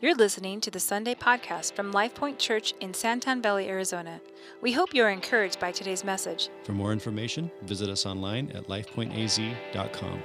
[0.00, 4.20] You're listening to the Sunday podcast from LifePoint Church in Santan Valley, Arizona.
[4.60, 6.50] We hope you are encouraged by today's message.
[6.64, 10.22] For more information, visit us online at lifepointaz.com.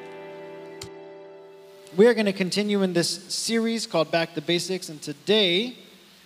[1.96, 5.78] We are going to continue in this series called Back to Basics, and today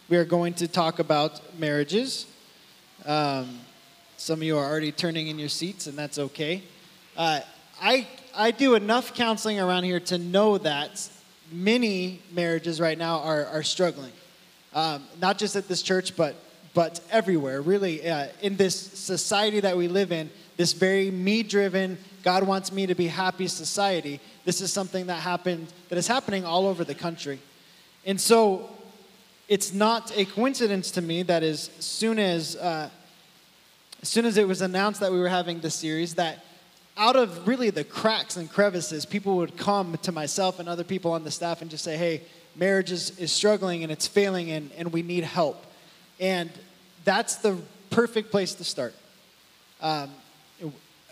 [0.10, 2.26] we are going to talk about marriages.
[3.06, 3.60] Um,
[4.18, 6.64] some of you are already turning in your seats, and that's okay.
[7.16, 7.42] Uh,
[7.82, 11.10] I, I do enough counseling around here to know that
[11.52, 14.12] many marriages right now are, are struggling.
[14.74, 16.36] Um, not just at this church, but,
[16.74, 17.62] but everywhere.
[17.62, 22.72] Really, uh, in this society that we live in, this very me driven, God wants
[22.72, 26.84] me to be happy society, this is something that happened, that is happening all over
[26.84, 27.40] the country.
[28.06, 28.70] And so
[29.48, 32.90] it's not a coincidence to me that as soon as, uh,
[34.02, 36.45] as soon as it was announced that we were having this series, that
[36.98, 41.12] out of really the cracks and crevices, people would come to myself and other people
[41.12, 42.22] on the staff and just say, hey,
[42.56, 45.66] marriage is, is struggling and it's failing and, and we need help.
[46.20, 46.50] And
[47.04, 47.58] that's the
[47.90, 48.96] perfect place to start.
[49.82, 50.10] Um,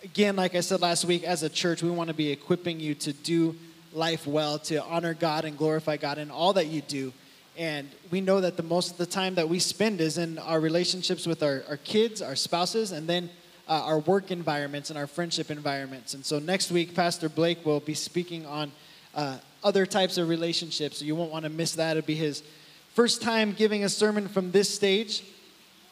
[0.03, 2.95] again, like I said last week, as a church, we want to be equipping you
[2.95, 3.55] to do
[3.93, 7.13] life well, to honor God and glorify God in all that you do.
[7.57, 10.59] And we know that the most of the time that we spend is in our
[10.59, 13.29] relationships with our, our kids, our spouses, and then
[13.67, 16.13] uh, our work environments and our friendship environments.
[16.13, 18.71] And so next week, Pastor Blake will be speaking on
[19.15, 20.99] uh, other types of relationships.
[20.99, 21.97] So you won't want to miss that.
[21.97, 22.43] It'll be his
[22.93, 25.23] first time giving a sermon from this stage.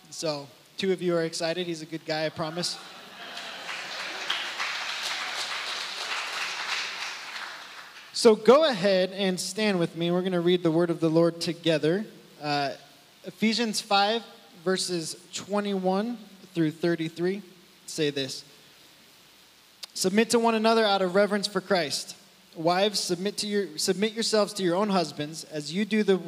[0.09, 1.65] So two of you are excited.
[1.65, 2.77] He's a good guy, I promise.
[8.13, 10.11] So go ahead and stand with me.
[10.11, 12.05] We're going to read the word of the Lord together.
[12.39, 12.71] Uh,
[13.23, 14.21] Ephesians 5,
[14.63, 16.17] verses 21
[16.53, 17.41] through 33
[17.91, 18.43] say this
[19.93, 22.15] Submit to one another out of reverence for Christ.
[22.55, 26.19] Wives, submit, to your, submit yourselves to your own husbands as you, do the,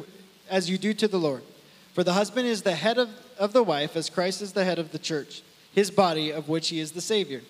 [0.48, 1.42] as you do to the Lord.
[1.92, 4.78] For the husband is the head of, of the wife, as Christ is the head
[4.78, 5.42] of the church,
[5.72, 7.42] his body, of which he is the Savior.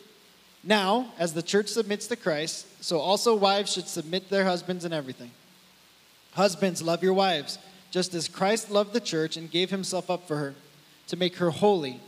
[0.63, 4.93] Now, as the church submits to Christ, so also wives should submit their husbands in
[4.93, 5.31] everything.
[6.33, 7.59] Husbands, love your wives,
[7.91, 10.55] just as Christ loved the church and gave himself up for her,
[11.09, 12.01] to make her holy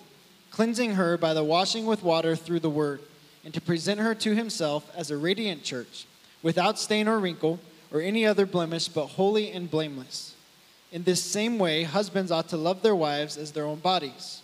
[0.56, 2.98] cleansing her by the washing with water through the word,
[3.44, 6.06] and to present her to himself as a radiant church,
[6.42, 7.60] without stain or wrinkle
[7.92, 10.34] or any other blemish, but holy and blameless.
[10.90, 14.40] In this same way, husbands ought to love their wives as their own bodies.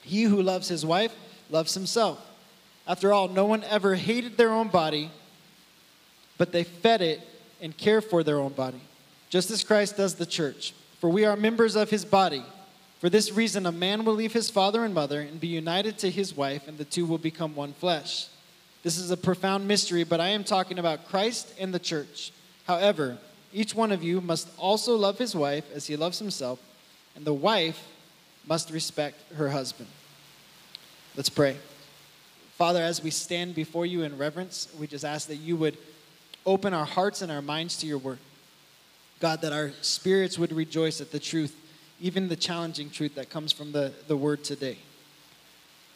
[0.00, 1.14] He who loves his wife
[1.50, 2.18] loves himself.
[2.88, 5.10] After all, no one ever hated their own body,
[6.38, 7.20] but they fed it
[7.60, 8.80] and care for their own body,
[9.28, 10.72] just as Christ does the church.
[10.98, 12.42] For we are members of his body.
[12.98, 16.10] For this reason, a man will leave his father and mother and be united to
[16.10, 18.28] his wife, and the two will become one flesh.
[18.82, 22.32] This is a profound mystery, but I am talking about Christ and the church.
[22.66, 23.18] However,
[23.52, 26.58] each one of you must also love his wife as he loves himself,
[27.14, 27.82] and the wife
[28.46, 29.88] must respect her husband.
[31.16, 31.56] Let's pray.
[32.56, 35.76] Father, as we stand before you in reverence, we just ask that you would
[36.46, 38.18] open our hearts and our minds to your word.
[39.20, 41.54] God, that our spirits would rejoice at the truth
[42.00, 44.78] even the challenging truth that comes from the, the word today.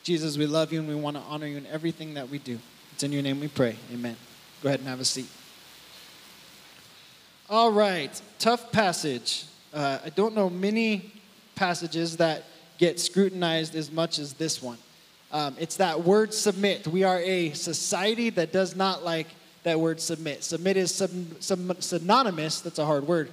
[0.02, 2.58] Jesus, we love you and we want to honor you in everything that we do.
[2.92, 3.76] It's in your name we pray.
[3.92, 4.16] Amen.
[4.62, 5.28] Go ahead and have a seat.
[7.48, 9.44] All right, tough passage.
[9.74, 11.12] Uh, I don't know many
[11.54, 12.44] passages that
[12.78, 14.78] get scrutinized as much as this one.
[15.32, 16.86] Um, it's that word submit.
[16.86, 19.26] We are a society that does not like
[19.62, 20.42] that word submit.
[20.42, 23.30] Submit is sub, sub, synonymous, that's a hard word,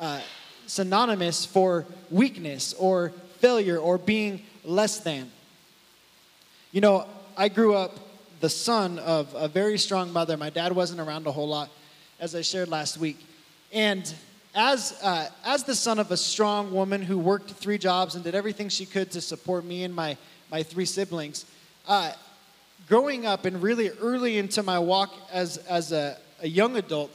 [0.00, 0.20] uh,
[0.68, 5.30] synonymous for weakness or failure or being less than.
[6.70, 7.06] You know,
[7.36, 7.98] I grew up
[8.40, 10.36] the son of a very strong mother.
[10.36, 11.70] My dad wasn't around a whole lot,
[12.20, 13.18] as I shared last week.
[13.72, 14.12] And
[14.54, 18.34] as, uh, as the son of a strong woman who worked three jobs and did
[18.34, 20.16] everything she could to support me and my,
[20.50, 21.46] my three siblings,
[21.86, 22.12] uh,
[22.88, 27.10] growing up and really early into my walk as, as a, a young adult,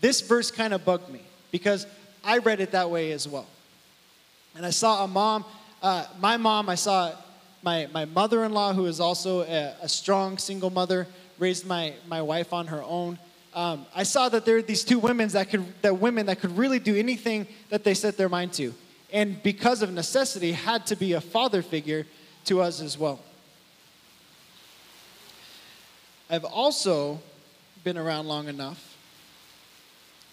[0.00, 1.20] this verse kind of bugged me
[1.50, 1.86] because
[2.24, 3.46] I read it that way as well.
[4.56, 5.44] And I saw a mom,
[5.82, 7.12] uh, my mom, I saw
[7.62, 11.06] my, my mother in law, who is also a, a, strong single mother,
[11.38, 13.18] raised my, my wife on her own.
[13.54, 16.56] Um, I saw that there are these two women that could, that women that could
[16.56, 18.74] really do anything that they set their mind to.
[19.12, 22.06] And because of necessity, had to be a father figure
[22.46, 23.20] to us as well.
[26.28, 27.20] I've also
[27.82, 28.96] been around long enough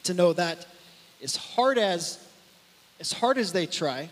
[0.04, 0.66] to know that
[1.23, 2.25] as hard as
[3.00, 4.09] as hard as they try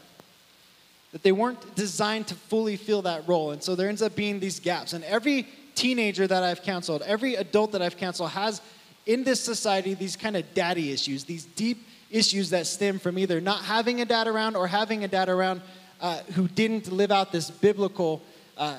[1.11, 3.51] that they weren't designed to fully fill that role.
[3.51, 4.94] And so there ends up being these gaps.
[4.94, 8.61] And every teenager that i've counseled every adult that i've counseled has
[9.06, 13.39] in this society these kind of daddy issues, these deep issues that stem from either
[13.39, 15.61] not having a dad around or having a dad around
[16.01, 18.21] uh, who didn't live out this biblical
[18.57, 18.75] uh,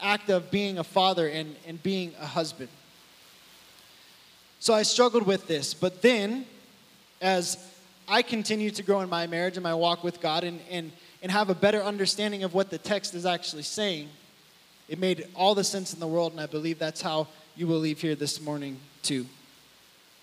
[0.00, 2.68] act of being a father and, and being a husband.
[4.58, 6.46] So I struggled with this, but then
[7.20, 7.58] as
[8.08, 10.90] I continue to grow in my marriage and my walk with God and, and,
[11.22, 14.08] and have a better understanding of what the text is actually saying,
[14.88, 17.78] it made all the sense in the world, and I believe that's how you will
[17.78, 19.26] leave here this morning, too.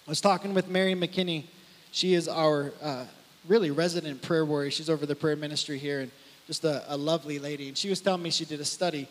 [0.05, 1.45] I was talking with Mary McKinney.
[1.91, 3.05] She is our uh,
[3.47, 4.71] really resident prayer warrior.
[4.71, 6.11] She's over the prayer ministry here and
[6.47, 7.67] just a, a lovely lady.
[7.67, 9.07] And she was telling me she did a study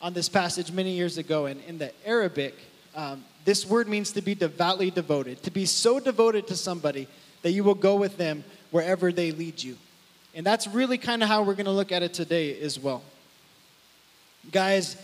[0.00, 1.46] on this passage many years ago.
[1.46, 2.56] And in the Arabic,
[2.94, 7.08] um, this word means to be devoutly devoted, to be so devoted to somebody
[7.42, 9.76] that you will go with them wherever they lead you.
[10.34, 13.02] And that's really kind of how we're going to look at it today as well.
[14.50, 14.96] Guys,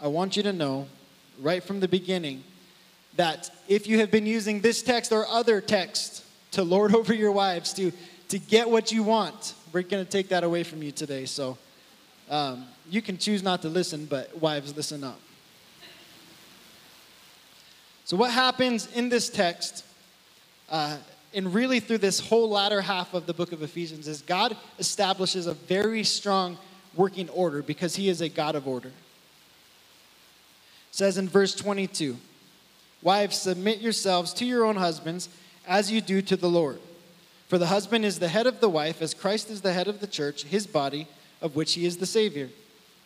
[0.00, 0.88] I want you to know
[1.40, 2.44] right from the beginning
[3.16, 7.32] that if you have been using this text or other text to lord over your
[7.32, 7.92] wives, to,
[8.28, 11.24] to get what you want, we're going to take that away from you today.
[11.26, 11.58] So
[12.30, 15.20] um, you can choose not to listen, but wives, listen up.
[18.10, 19.84] So, what happens in this text,
[20.68, 20.96] uh,
[21.32, 25.46] and really through this whole latter half of the book of Ephesians, is God establishes
[25.46, 26.58] a very strong
[26.96, 28.88] working order because He is a God of order.
[28.88, 28.94] It
[30.90, 32.16] says in verse 22
[33.00, 35.28] Wives, submit yourselves to your own husbands
[35.64, 36.80] as you do to the Lord.
[37.46, 40.00] For the husband is the head of the wife, as Christ is the head of
[40.00, 41.06] the church, his body,
[41.40, 42.48] of which he is the Savior.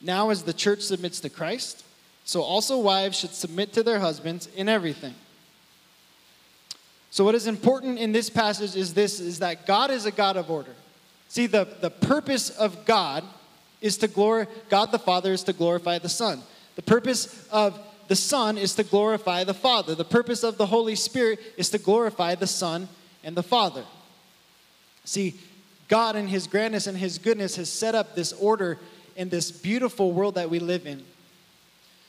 [0.00, 1.84] Now, as the church submits to Christ,
[2.24, 5.14] so also wives should submit to their husbands in everything.
[7.10, 10.36] So, what is important in this passage is this is that God is a God
[10.36, 10.74] of order.
[11.28, 13.24] See, the, the purpose of God
[13.80, 16.42] is to glorify God the Father is to glorify the Son.
[16.76, 17.78] The purpose of
[18.08, 19.94] the Son is to glorify the Father.
[19.94, 22.88] The purpose of the Holy Spirit is to glorify the Son
[23.22, 23.84] and the Father.
[25.04, 25.38] See,
[25.88, 28.78] God, in His grandness and His goodness, has set up this order
[29.14, 31.04] in this beautiful world that we live in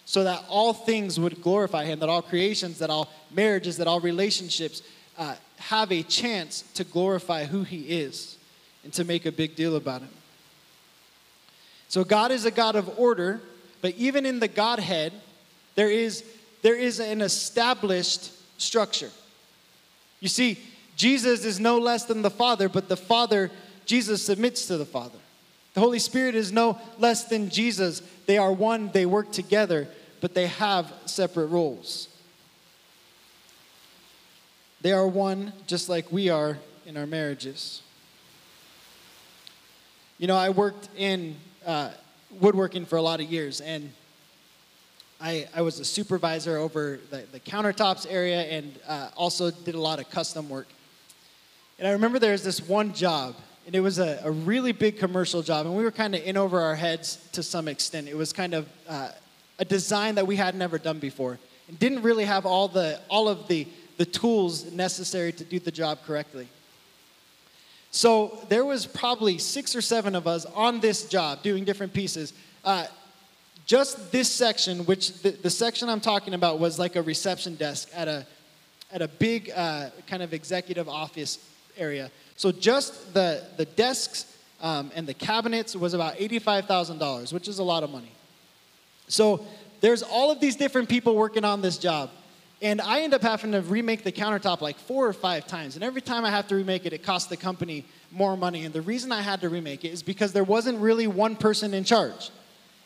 [0.06, 4.00] so that all things would glorify Him, that all creations, that all marriages, that all
[4.00, 4.84] relationships
[5.18, 8.38] uh, have a chance to glorify who He is
[8.84, 10.10] and to make a big deal about Him.
[11.90, 13.42] So, God is a God of order,
[13.82, 15.12] but even in the Godhead,
[15.76, 16.24] there is,
[16.62, 19.10] there is an established structure.
[20.20, 20.60] You see,
[20.96, 23.52] Jesus is no less than the Father, but the Father,
[23.86, 25.20] Jesus submits to the Father.
[25.76, 28.02] The Holy Spirit is no less than Jesus.
[28.26, 29.88] They are one, they work together,
[30.22, 32.08] but they have separate roles.
[34.82, 37.82] They are one just like we are in our marriages.
[40.18, 41.36] You know, I worked in
[41.66, 41.92] uh,
[42.40, 43.92] woodworking for a lot of years, and
[45.20, 49.82] I, I was a supervisor over the, the countertops area and uh, also did a
[49.82, 50.68] lot of custom work.
[51.80, 53.36] And I remember there was this one job,
[53.66, 56.38] and it was a, a really big commercial job, and we were kind of in
[56.38, 58.08] over our heads to some extent.
[58.08, 59.10] It was kind of uh,
[59.58, 63.28] a design that we had never done before, and didn't really have all the all
[63.28, 63.68] of the
[63.98, 66.48] the tools necessary to do the job correctly.
[67.92, 72.34] So there was probably six or seven of us on this job doing different pieces.
[72.64, 72.88] Uh,
[73.66, 77.90] just this section, which the, the, section I'm talking about was like a reception desk
[77.96, 78.28] at a,
[78.92, 81.40] at a big uh, kind of executive office
[81.78, 82.12] area.
[82.36, 84.26] So just the, the desks
[84.62, 88.12] um, and the cabinets was about $85,000, which is a lot of money.
[89.08, 89.46] So
[89.82, 92.10] there's all of these different people working on this job.
[92.62, 95.76] And I end up having to remake the countertop like four or five times.
[95.76, 98.66] And every time I have to remake it, it costs the company more money.
[98.66, 101.74] And the reason I had to remake it is because there wasn't really one person
[101.74, 102.32] in charge.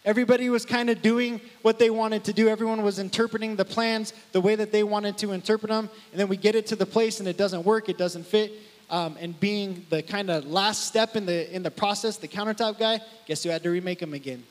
[0.06, 2.48] Everybody was kind of doing what they wanted to do.
[2.48, 5.89] Everyone was interpreting the plans the way that they wanted to interpret them.
[6.12, 8.51] And then we get it to the place and it doesn't work, it doesn't fit.
[8.89, 12.79] Um, and being the kind of last step in the, in the process, the countertop
[12.79, 14.43] guy, guess who had to remake them again?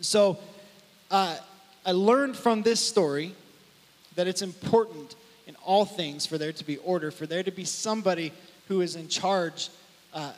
[0.00, 0.38] So
[1.10, 1.36] uh,
[1.86, 3.34] I learned from this story
[4.16, 5.14] that it's important
[5.46, 8.32] in all things for there to be order, for there to be somebody
[8.68, 9.70] who is in charge
[10.12, 10.32] uh,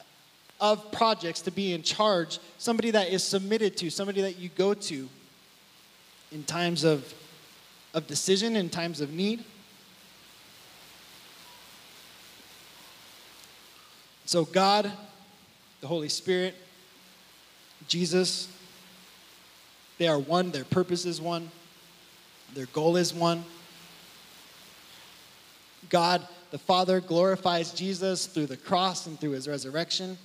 [0.61, 4.75] of projects to be in charge, somebody that is submitted to, somebody that you go
[4.75, 5.09] to
[6.31, 7.13] in times of,
[7.95, 9.45] of decision, in times of need.
[14.33, 14.91] So, God,
[15.83, 16.55] the Holy Spirit,
[17.87, 18.49] Jesus,
[19.99, 21.51] they are one, their purpose is one,
[22.55, 23.45] their goal is one.
[25.91, 30.17] God, the Father, glorifies Jesus through the cross and through his resurrection.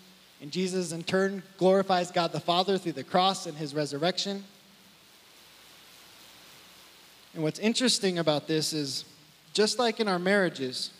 [0.41, 4.45] And Jesus, in turn, glorifies God the Father through the cross and his resurrection.
[7.33, 9.03] And what's interesting about this is
[9.51, 10.91] just like in our marriages,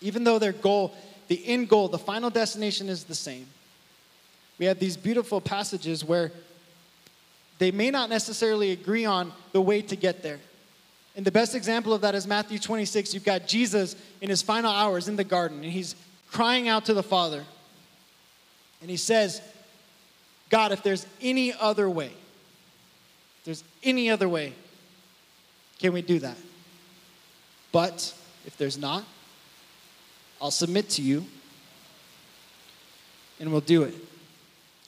[0.00, 0.92] even though their goal,
[1.28, 3.46] the end goal, the final destination is the same,
[4.58, 6.30] we have these beautiful passages where
[7.58, 10.38] they may not necessarily agree on the way to get there.
[11.16, 13.14] And the best example of that is Matthew 26.
[13.14, 15.94] You've got Jesus in his final hours in the garden, and he's
[16.30, 17.44] crying out to the Father.
[18.80, 19.40] And he says,
[20.50, 24.52] God, if there's any other way, if there's any other way,
[25.78, 26.36] can we do that?
[27.70, 28.14] But
[28.46, 29.04] if there's not,
[30.44, 31.24] I'll submit to you
[33.40, 33.94] and we'll do it.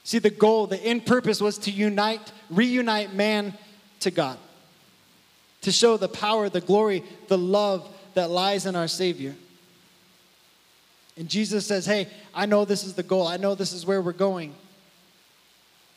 [0.03, 3.55] See, the goal, the end purpose was to unite, reunite man
[4.01, 4.37] to God,
[5.61, 9.33] to show the power, the glory, the love that lies in our Savior.
[11.17, 13.99] And Jesus says, Hey, I know this is the goal, I know this is where
[13.99, 14.53] we're going.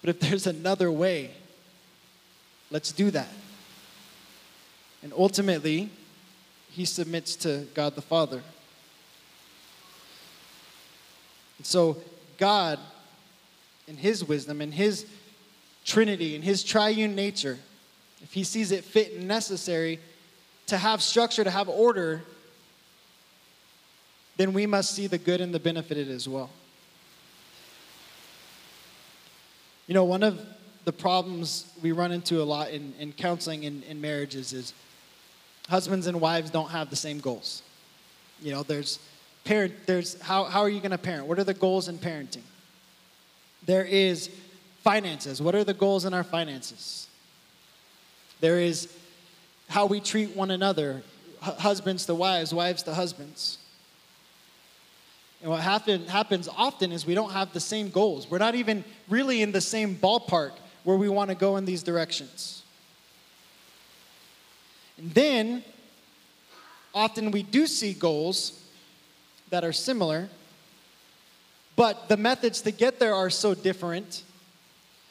[0.00, 1.33] But if there's another way,
[2.71, 3.29] let's do that.
[5.02, 5.90] And ultimately,
[6.71, 8.43] he submits to God the Father.
[11.61, 11.99] And so,
[12.38, 12.79] God
[13.87, 15.05] in His wisdom, in His
[15.85, 17.59] Trinity, in His triune nature,
[18.23, 20.00] if He sees it fit and necessary
[20.69, 22.23] to have structure, to have order,
[24.38, 26.49] then we must see the good and the benefit it as well.
[29.87, 30.40] You know, one of
[30.87, 34.73] the problems we run into a lot in, in counseling in, in marriages is
[35.69, 37.61] husbands and wives don't have the same goals.
[38.40, 38.99] You know, there's
[39.44, 41.26] parent, there's how, how are you going to parent?
[41.26, 42.42] What are the goals in parenting?
[43.66, 44.30] There is
[44.82, 45.40] finances.
[45.42, 47.09] What are the goals in our finances?
[48.40, 48.92] There is
[49.68, 51.02] how we treat one another,
[51.40, 53.59] husbands to wives, wives to husbands.
[55.42, 58.30] And what happen, happens often is we don't have the same goals.
[58.30, 60.52] We're not even really in the same ballpark
[60.85, 62.62] where we want to go in these directions.
[64.99, 65.64] And then,
[66.94, 68.60] often we do see goals
[69.50, 70.28] that are similar,
[71.76, 74.23] but the methods to get there are so different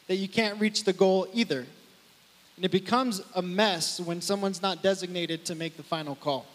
[0.07, 1.65] that you can't reach the goal either.
[2.55, 6.45] And it becomes a mess when someone's not designated to make the final call.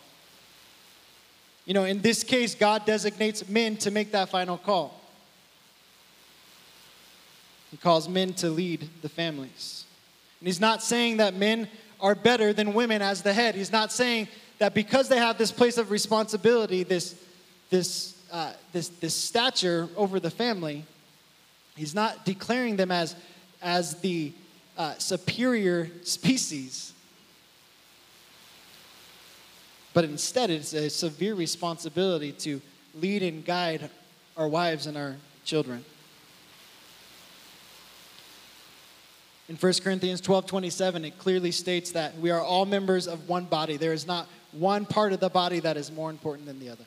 [1.65, 5.01] You know, in this case, God designates men to make that final call.
[7.71, 9.85] He calls men to lead the families.
[10.41, 11.69] And He's not saying that men
[12.01, 13.55] are better than women as the head.
[13.55, 17.19] He's not saying that because they have this place of responsibility, this,
[17.75, 20.85] this uh, this, this stature over the family,
[21.77, 23.15] he's not declaring them as,
[23.63, 24.33] as the
[24.77, 26.93] uh, superior species.
[29.93, 32.61] But instead, it's a severe responsibility to
[32.97, 33.89] lead and guide
[34.37, 35.15] our wives and our
[35.45, 35.85] children.
[39.49, 43.45] In 1 Corinthians 12 27, it clearly states that we are all members of one
[43.45, 43.77] body.
[43.77, 46.85] There is not one part of the body that is more important than the other.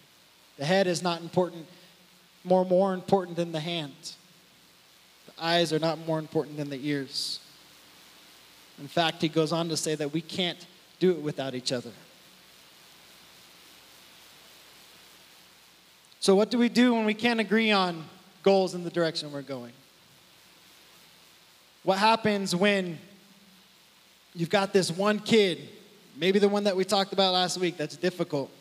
[0.58, 1.66] The head is not important,
[2.44, 3.94] more more important than the hand.
[5.28, 7.40] The eyes are not more important than the ears.
[8.80, 10.66] In fact, he goes on to say that we can't
[11.00, 11.92] do it without each other.
[16.20, 18.04] So, what do we do when we can't agree on
[18.44, 19.74] goals in the direction we're going?
[21.84, 22.98] What happens when
[24.34, 25.70] you've got this one kid,
[26.18, 28.52] maybe the one that we talked about last week, that's difficult?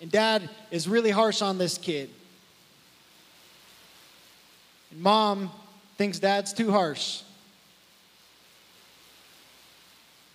[0.00, 2.10] And dad is really harsh on this kid.
[4.90, 5.50] And mom
[5.96, 7.22] thinks dad's too harsh.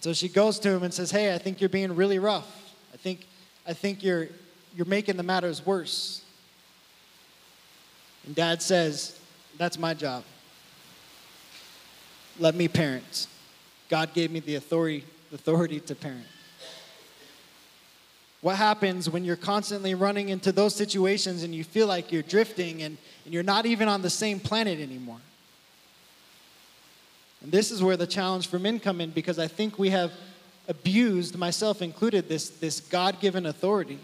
[0.01, 2.73] So she goes to him and says, Hey, I think you're being really rough.
[2.93, 3.27] I think,
[3.67, 4.27] I think you're,
[4.75, 6.23] you're making the matters worse.
[8.25, 9.19] And dad says,
[9.57, 10.23] That's my job.
[12.39, 13.27] Let me parent.
[13.89, 16.25] God gave me the authority, authority to parent.
[18.41, 22.81] What happens when you're constantly running into those situations and you feel like you're drifting
[22.81, 25.19] and, and you're not even on the same planet anymore?
[27.43, 30.11] And this is where the challenge for men come in because I think we have
[30.67, 33.99] abused, myself included, this, this God given authority.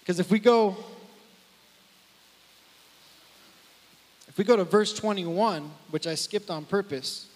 [0.00, 0.76] Because if we go
[4.28, 7.28] if we go to verse 21, which I skipped on purpose,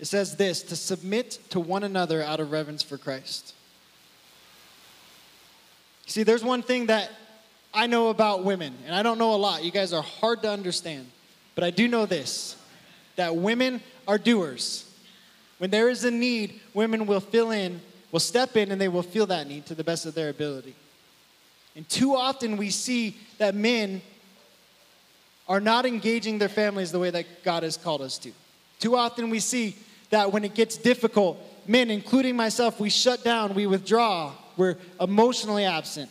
[0.00, 3.54] it says this to submit to one another out of reverence for Christ.
[6.06, 7.10] See, there's one thing that
[7.72, 9.64] I know about women, and I don't know a lot.
[9.64, 11.06] You guys are hard to understand.
[11.54, 12.56] But I do know this
[13.16, 14.90] that women are doers.
[15.58, 17.80] When there is a need, women will fill in,
[18.10, 20.74] will step in, and they will feel that need to the best of their ability.
[21.76, 24.02] And too often we see that men
[25.48, 28.32] are not engaging their families the way that God has called us to.
[28.80, 29.76] Too often we see
[30.10, 35.64] that when it gets difficult, men, including myself, we shut down, we withdraw, we're emotionally
[35.64, 36.10] absent,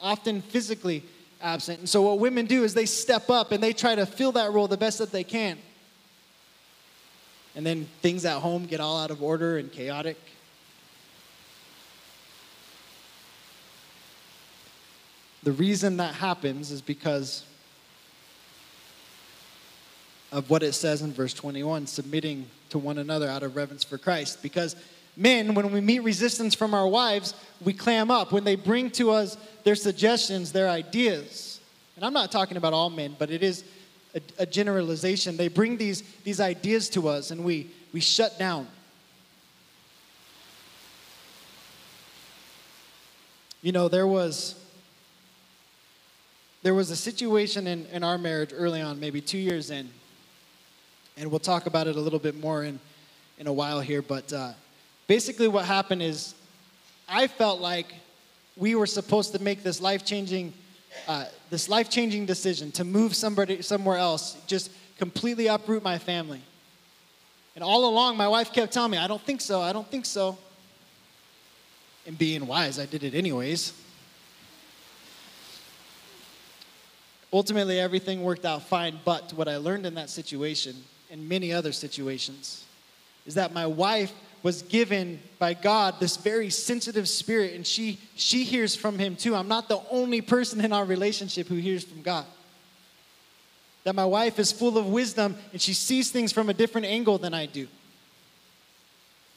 [0.00, 1.02] often physically
[1.40, 1.80] absent.
[1.80, 4.52] And so, what women do is they step up and they try to fill that
[4.52, 5.58] role the best that they can.
[7.54, 10.16] And then things at home get all out of order and chaotic.
[15.42, 17.44] The reason that happens is because
[20.30, 23.98] of what it says in verse 21 submitting to one another out of reverence for
[23.98, 24.42] Christ.
[24.42, 24.76] Because
[25.18, 28.32] men, when we meet resistance from our wives, we clam up.
[28.32, 31.60] When they bring to us their suggestions, their ideas,
[31.96, 33.64] and I'm not talking about all men, but it is
[34.14, 35.36] a, a generalization.
[35.36, 38.68] They bring these, these ideas to us and we, we shut down.
[43.60, 44.54] You know, there was
[46.62, 49.88] there was a situation in, in our marriage early on, maybe two years in,
[51.16, 52.80] and we'll talk about it a little bit more in,
[53.38, 54.02] in a while here.
[54.02, 54.52] But uh,
[55.08, 56.36] basically, what happened is
[57.08, 57.92] I felt like
[58.56, 60.52] we were supposed to make this life changing,
[61.08, 66.42] uh, this life changing decision to move somebody somewhere else, just completely uproot my family.
[67.56, 69.60] And all along, my wife kept telling me, "I don't think so.
[69.60, 70.38] I don't think so."
[72.06, 73.72] And being wise, I did it anyways.
[77.32, 81.72] Ultimately, everything worked out fine, but what I learned in that situation and many other
[81.72, 82.64] situations
[83.26, 88.44] is that my wife was given by God this very sensitive spirit, and she, she
[88.44, 89.34] hears from Him too.
[89.34, 92.24] I'm not the only person in our relationship who hears from God.
[93.84, 97.18] That my wife is full of wisdom and she sees things from a different angle
[97.18, 97.68] than I do.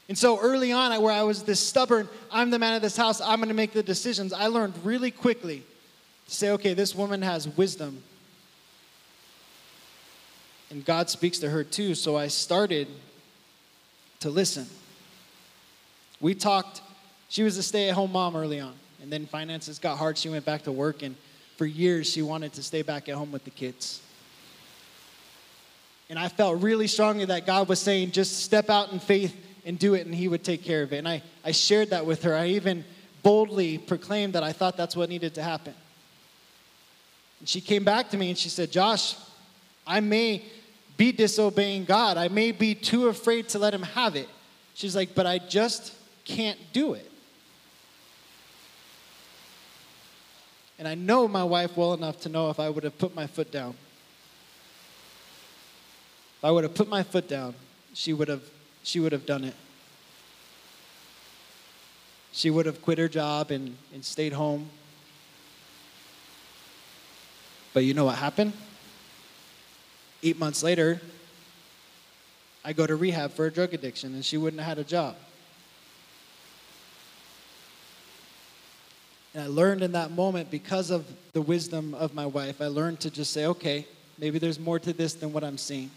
[0.08, 3.20] And so early on, where I was this stubborn, I'm the man of this house,
[3.20, 5.62] I'm gonna make the decisions, I learned really quickly
[6.26, 8.02] to say, okay, this woman has wisdom
[10.72, 11.94] and God speaks to her too.
[11.94, 12.88] So I started
[14.20, 14.66] to listen.
[16.22, 16.80] We talked,
[17.28, 20.16] she was a stay at home mom early on, and then finances got hard.
[20.16, 21.16] She went back to work, and
[21.56, 24.00] for years she wanted to stay back at home with the kids.
[26.08, 29.78] And I felt really strongly that God was saying, just step out in faith and
[29.78, 30.98] do it, and He would take care of it.
[30.98, 32.36] And I, I shared that with her.
[32.36, 32.84] I even
[33.24, 35.74] boldly proclaimed that I thought that's what needed to happen.
[37.40, 39.16] And she came back to me and she said, Josh,
[39.84, 40.44] I may
[40.96, 42.16] be disobeying God.
[42.16, 44.28] I may be too afraid to let him have it.
[44.74, 47.10] She's like, but I just can't do it.
[50.78, 53.26] And I know my wife well enough to know if I would have put my
[53.26, 53.74] foot down.
[56.38, 57.54] If I would have put my foot down,
[57.94, 58.42] she would have
[58.82, 59.54] she would have done it.
[62.32, 64.70] She would have quit her job and, and stayed home.
[67.72, 68.54] But you know what happened?
[70.22, 71.00] Eight months later,
[72.64, 75.16] I go to rehab for a drug addiction, and she wouldn't have had a job.
[79.34, 83.00] And I learned in that moment, because of the wisdom of my wife, I learned
[83.00, 83.86] to just say, okay,
[84.18, 85.90] maybe there's more to this than what I'm seeing.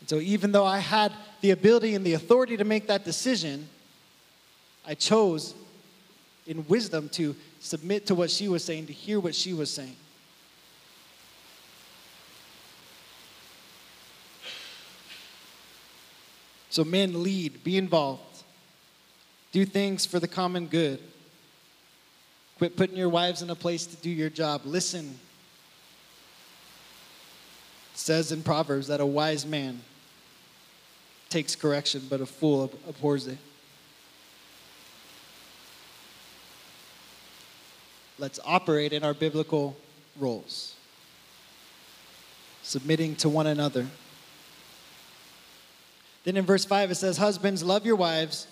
[0.00, 1.12] And so, even though I had
[1.42, 3.68] the ability and the authority to make that decision,
[4.86, 5.54] I chose
[6.46, 9.96] in wisdom to submit to what she was saying, to hear what she was saying.
[16.70, 18.44] So, men, lead, be involved,
[19.52, 21.02] do things for the common good.
[22.58, 24.62] Quit putting your wives in a place to do your job.
[24.64, 25.18] Listen.
[27.94, 29.80] It says in Proverbs that a wise man
[31.30, 33.38] takes correction, but a fool abhors it.
[38.18, 39.76] Let's operate in our biblical
[40.18, 40.74] roles,
[42.62, 43.86] submitting to one another.
[46.24, 48.48] Then in verse 5, it says, Husbands, love your wives,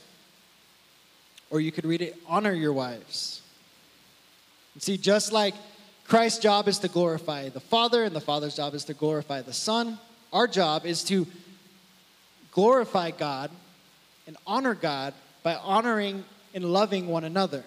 [1.51, 3.43] or you could read it, honor your wives.
[4.79, 5.55] See, just like
[6.07, 9.53] Christ's job is to glorify the Father, and the Father's job is to glorify the
[9.53, 9.99] Son,
[10.33, 11.27] our job is to
[12.53, 13.51] glorify God
[14.27, 17.65] and honor God by honoring and loving one another.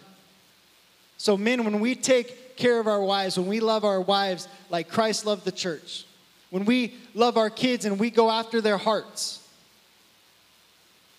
[1.17, 4.89] So, men, when we take care of our wives, when we love our wives like
[4.89, 6.05] Christ loved the church,
[6.49, 9.47] when we love our kids and we go after their hearts,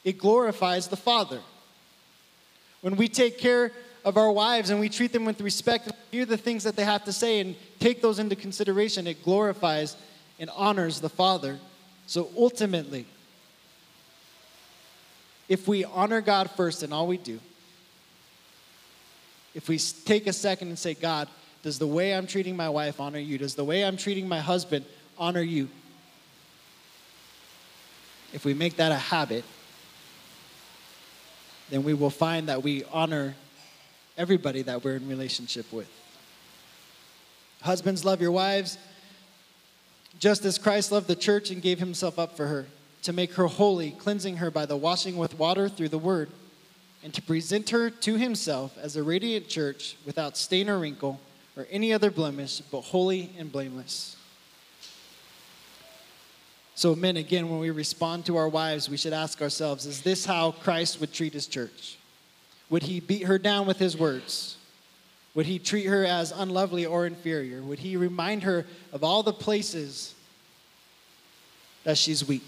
[0.05, 1.41] it glorifies the Father.
[2.81, 3.73] When we take care
[4.05, 6.85] of our wives and we treat them with respect and hear the things that they
[6.85, 9.97] have to say and take those into consideration, it glorifies
[10.39, 11.59] and honors the Father.
[12.07, 13.07] So ultimately,
[15.49, 17.41] if we honor God first in all we do,
[19.55, 21.29] if we take a second and say, God,
[21.63, 23.37] does the way I'm treating my wife honor you?
[23.37, 24.85] Does the way I'm treating my husband
[25.19, 25.69] honor you?
[28.33, 29.45] If we make that a habit,
[31.69, 33.35] then we will find that we honor
[34.21, 35.89] everybody that we're in relationship with.
[37.63, 38.79] Husbands, love your wives
[40.19, 42.67] just as Christ loved the church and gave himself up for her,
[43.03, 46.29] to make her holy, cleansing her by the washing with water through the word,
[47.03, 51.19] and to present her to himself as a radiant church without stain or wrinkle
[51.57, 54.17] or any other blemish, but holy and blameless.
[56.75, 60.25] So, men, again, when we respond to our wives, we should ask ourselves is this
[60.27, 61.99] how Christ would treat his church?
[62.71, 64.57] Would he beat her down with his words?
[65.35, 67.63] Would he treat her as unlovely or inferior?
[67.63, 70.15] Would he remind her of all the places
[71.85, 72.47] that she's weak?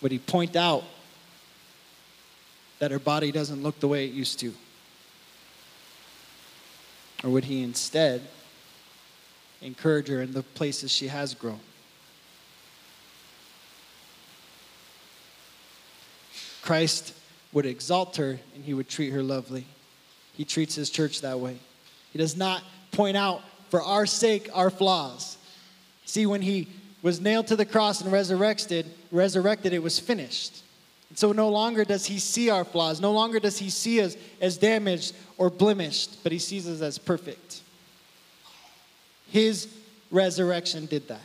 [0.00, 0.84] Would he point out
[2.78, 4.54] that her body doesn't look the way it used to?
[7.24, 8.22] Or would he instead
[9.60, 11.60] encourage her in the places she has grown?
[16.68, 17.14] Christ
[17.54, 19.64] would exalt her and he would treat her lovely.
[20.34, 21.56] He treats his church that way.
[22.12, 25.38] He does not point out for our sake our flaws.
[26.04, 26.68] See, when he
[27.00, 30.62] was nailed to the cross and resurrected, resurrected, it was finished.
[31.08, 34.14] And so no longer does he see our flaws, no longer does he see us
[34.38, 37.62] as damaged or blemished, but he sees us as perfect.
[39.30, 39.74] His
[40.10, 41.24] resurrection did that.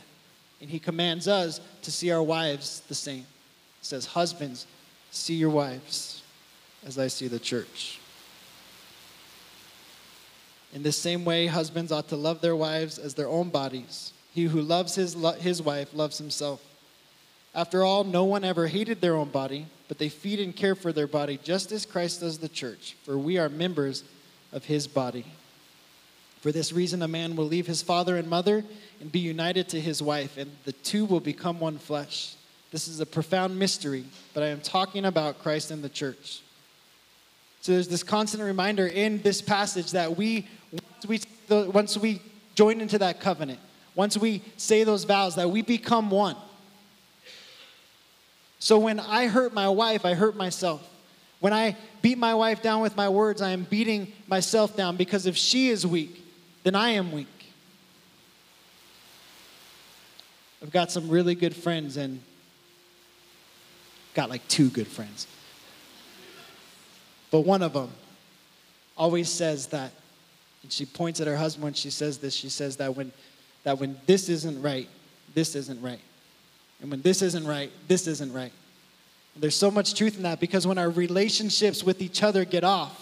[0.62, 3.26] And he commands us to see our wives the same.
[3.80, 4.66] He says, Husbands,
[5.14, 6.22] see your wives
[6.84, 8.00] as I see the church.
[10.72, 14.12] In the same way, husbands ought to love their wives as their own bodies.
[14.32, 16.60] He who loves his, his wife loves himself.
[17.54, 20.92] After all, no one ever hated their own body, but they feed and care for
[20.92, 24.02] their body just as Christ does the church, for we are members
[24.52, 25.24] of his body.
[26.40, 28.64] For this reason, a man will leave his father and mother
[29.00, 32.34] and be united to his wife, and the two will become one flesh.
[32.74, 36.40] This is a profound mystery, but I am talking about Christ and the church.
[37.60, 42.20] So there's this constant reminder in this passage that we, once we, once we
[42.56, 43.60] join into that covenant,
[43.94, 46.34] once we say those vows, that we become one.
[48.58, 50.82] So when I hurt my wife, I hurt myself.
[51.38, 55.26] When I beat my wife down with my words, I am beating myself down because
[55.26, 56.24] if she is weak,
[56.64, 57.28] then I am weak.
[60.60, 62.18] I've got some really good friends and
[64.14, 65.26] got like two good friends.
[67.30, 67.90] But one of them
[68.96, 69.90] always says that,
[70.62, 73.12] and she points at her husband when she says this, she says that when,
[73.64, 74.88] that when this isn't right,
[75.34, 76.00] this isn't right.
[76.80, 78.52] And when this isn't right, this isn't right.
[79.34, 82.62] And there's so much truth in that because when our relationships with each other get
[82.62, 83.00] off,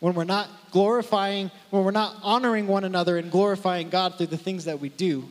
[0.00, 4.36] when we're not glorifying, when we're not honoring one another and glorifying God through the
[4.36, 5.28] things that we do,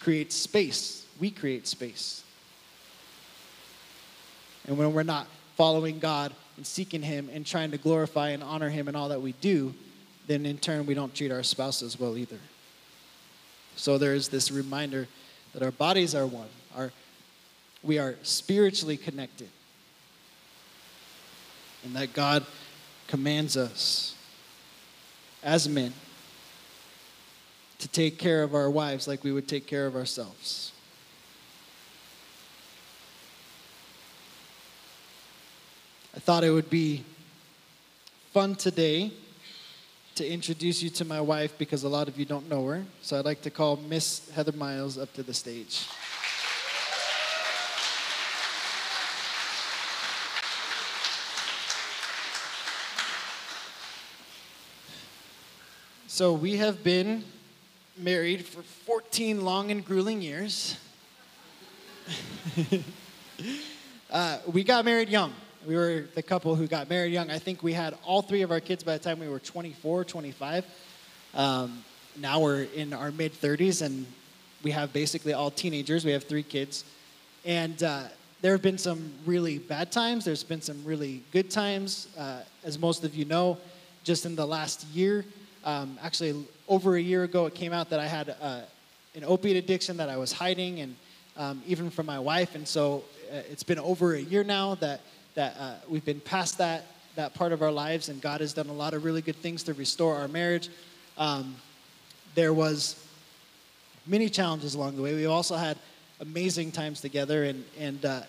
[0.00, 1.06] creates space.
[1.20, 2.23] We create space.
[4.66, 8.70] And when we're not following God and seeking Him and trying to glorify and honor
[8.70, 9.74] Him in all that we do,
[10.26, 12.38] then in turn we don't treat our spouses well either.
[13.76, 15.08] So there is this reminder
[15.52, 16.92] that our bodies are one, our,
[17.82, 19.48] we are spiritually connected,
[21.84, 22.44] and that God
[23.08, 24.14] commands us
[25.42, 25.92] as men
[27.78, 30.72] to take care of our wives like we would take care of ourselves.
[36.16, 37.02] I thought it would be
[38.32, 39.10] fun today
[40.14, 42.84] to introduce you to my wife because a lot of you don't know her.
[43.02, 45.88] So I'd like to call Miss Heather Miles up to the stage.
[56.06, 57.24] So we have been
[57.98, 60.76] married for 14 long and grueling years.
[64.12, 65.32] uh, we got married young.
[65.66, 67.30] We were the couple who got married young.
[67.30, 70.04] I think we had all three of our kids by the time we were 24,
[70.04, 70.66] 25.
[71.34, 71.82] Um,
[72.20, 74.04] now we're in our mid 30s and
[74.62, 76.04] we have basically all teenagers.
[76.04, 76.84] We have three kids.
[77.46, 78.04] And uh,
[78.42, 82.08] there have been some really bad times, there's been some really good times.
[82.18, 83.56] Uh, as most of you know,
[84.02, 85.24] just in the last year,
[85.64, 88.60] um, actually over a year ago, it came out that I had uh,
[89.14, 90.96] an opiate addiction that I was hiding, and
[91.38, 92.54] um, even from my wife.
[92.54, 95.00] And so uh, it's been over a year now that
[95.34, 98.68] that uh, we've been past that that part of our lives, and God has done
[98.68, 100.68] a lot of really good things to restore our marriage.
[101.16, 101.54] Um,
[102.34, 103.06] there was
[104.04, 105.14] many challenges along the way.
[105.14, 105.78] We also had
[106.20, 108.22] amazing times together, and and uh,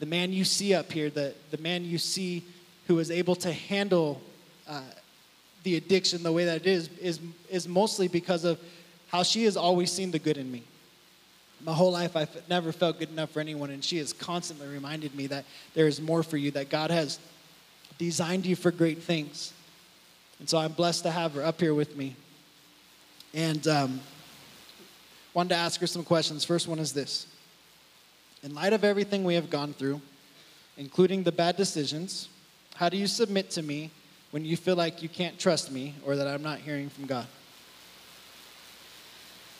[0.00, 2.42] the man you see up here, the the man you see
[2.86, 4.20] who is able to handle
[4.68, 4.82] uh,
[5.62, 8.58] the addiction the way that it is, is is mostly because of
[9.08, 10.62] how she has always seen the good in me.
[11.64, 15.14] My whole life I've never felt good enough for anyone, and she has constantly reminded
[15.14, 17.18] me that there is more for you, that God has
[17.96, 19.52] designed you for great things.
[20.38, 22.16] And so I'm blessed to have her up here with me.
[23.32, 24.00] And um,
[25.32, 26.44] wanted to ask her some questions.
[26.44, 27.26] First one is this
[28.42, 30.02] In light of everything we have gone through,
[30.76, 32.28] including the bad decisions,
[32.74, 33.90] how do you submit to me
[34.32, 37.26] when you feel like you can't trust me or that I'm not hearing from God?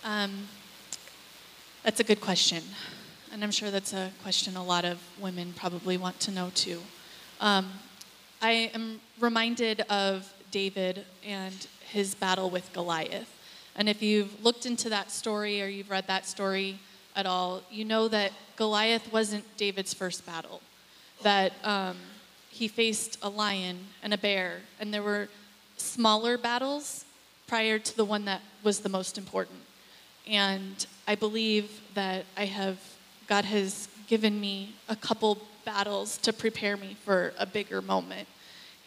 [0.05, 0.47] Um,
[1.85, 2.63] that's a good question.
[3.31, 6.81] And I'm sure that's a question a lot of women probably want to know too.
[7.41, 7.71] Um,
[8.41, 11.55] I am reminded of David and
[11.91, 13.31] his battle with Goliath.
[13.77, 16.79] And if you've looked into that story or you've read that story
[17.15, 20.63] at all, you know that Goliath wasn't David's first battle.
[21.23, 21.97] That um,
[22.51, 25.29] he faced a lion and a bear, and there were
[25.77, 27.05] smaller battles
[27.47, 29.64] prior to the one that was the most important.
[30.27, 32.79] And I believe that I have,
[33.27, 38.29] God has given me a couple battles to prepare me for a bigger moment.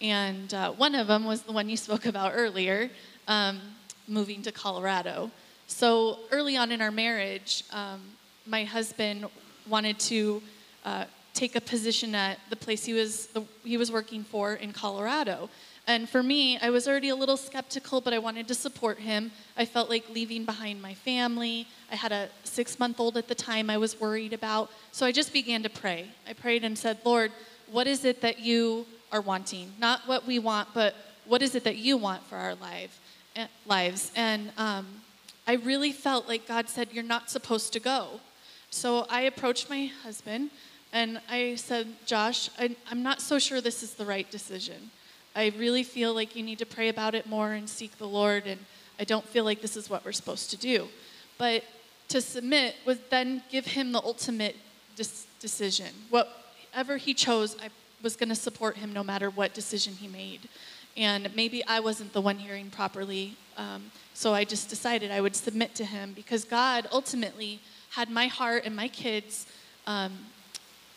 [0.02, 2.90] And uh, one of them was the one you spoke about earlier,
[3.28, 3.60] um,
[4.08, 5.32] moving to Colorado.
[5.68, 8.02] So early on in our marriage, um,
[8.46, 9.26] my husband
[9.68, 10.42] wanted to
[10.86, 14.72] uh, take a position at the place he was, the, he was working for in
[14.72, 15.50] Colorado.
[15.88, 19.32] And for me, I was already a little skeptical, but I wanted to support him.
[19.56, 21.66] I felt like leaving behind my family.
[21.90, 24.70] I had a six month old at the time I was worried about.
[24.92, 26.10] So I just began to pray.
[26.28, 27.32] I prayed and said, Lord,
[27.72, 29.72] what is it that you are wanting?
[29.80, 30.94] Not what we want, but
[31.26, 33.00] what is it that you want for our life,
[33.38, 34.12] eh, lives?
[34.16, 34.86] And um,
[35.48, 38.20] I really felt like God said, You're not supposed to go.
[38.70, 40.50] So I approached my husband
[40.92, 44.92] and I said, Josh, I, I'm not so sure this is the right decision.
[45.38, 48.48] I really feel like you need to pray about it more and seek the Lord,
[48.48, 48.60] and
[49.00, 50.88] I don't feel like this is what we're supposed to do.
[51.38, 51.64] But
[52.08, 54.56] to submit was then give him the ultimate
[54.96, 55.94] decision.
[56.10, 57.70] Whatever he chose, I
[58.02, 60.50] was going to support him no matter what decision he made.
[60.98, 65.36] And maybe I wasn't the one hearing properly, um, so I just decided I would
[65.36, 67.60] submit to him because God ultimately
[67.92, 69.46] had my heart and my kids.
[69.86, 70.18] Um,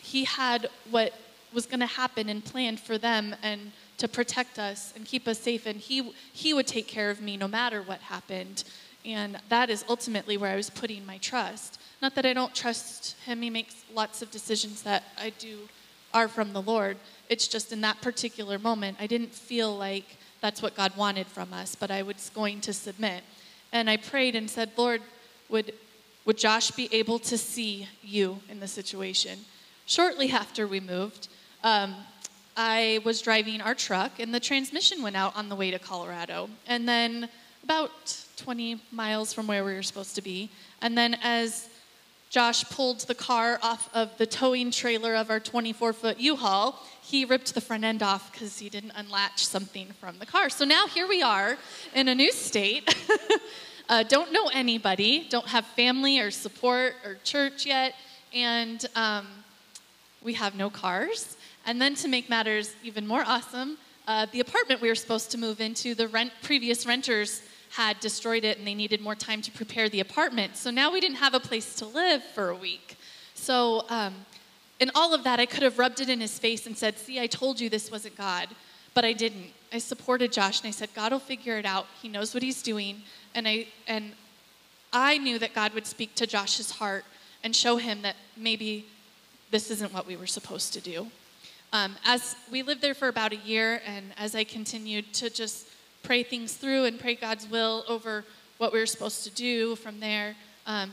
[0.00, 1.12] he had what
[1.52, 5.38] was going to happen and planned for them, and to protect us and keep us
[5.38, 5.66] safe.
[5.66, 8.64] And he, he would take care of me no matter what happened.
[9.04, 11.80] And that is ultimately where I was putting my trust.
[12.02, 15.68] Not that I don't trust him, he makes lots of decisions that I do
[16.12, 16.96] are from the Lord.
[17.28, 21.52] It's just in that particular moment, I didn't feel like that's what God wanted from
[21.52, 23.22] us, but I was going to submit.
[23.70, 25.02] And I prayed and said, Lord,
[25.50, 25.74] would,
[26.24, 29.40] would Josh be able to see you in the situation?
[29.84, 31.28] Shortly after we moved,
[31.62, 31.94] um,
[32.56, 36.48] I was driving our truck and the transmission went out on the way to Colorado.
[36.66, 37.28] And then
[37.62, 40.50] about 20 miles from where we were supposed to be.
[40.80, 41.68] And then as
[42.30, 46.80] Josh pulled the car off of the towing trailer of our 24 foot U Haul,
[47.02, 50.48] he ripped the front end off because he didn't unlatch something from the car.
[50.48, 51.58] So now here we are
[51.94, 52.94] in a new state.
[53.88, 57.94] uh, don't know anybody, don't have family or support or church yet,
[58.32, 59.26] and um,
[60.22, 61.36] we have no cars.
[61.66, 65.38] And then to make matters even more awesome, uh, the apartment we were supposed to
[65.38, 69.50] move into, the rent, previous renters had destroyed it and they needed more time to
[69.52, 70.56] prepare the apartment.
[70.56, 72.96] So now we didn't have a place to live for a week.
[73.34, 74.14] So, um,
[74.80, 77.20] in all of that, I could have rubbed it in his face and said, See,
[77.20, 78.48] I told you this wasn't God.
[78.94, 79.50] But I didn't.
[79.72, 81.86] I supported Josh and I said, God will figure it out.
[82.02, 83.02] He knows what he's doing.
[83.34, 84.12] And I, and
[84.92, 87.04] I knew that God would speak to Josh's heart
[87.44, 88.86] and show him that maybe
[89.52, 91.06] this isn't what we were supposed to do.
[91.72, 95.68] Um, as we lived there for about a year, and as I continued to just
[96.02, 98.24] pray things through and pray God's will over
[98.58, 100.34] what we were supposed to do from there,
[100.66, 100.92] um,